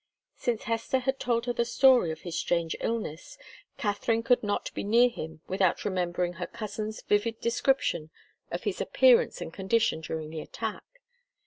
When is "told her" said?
1.19-1.53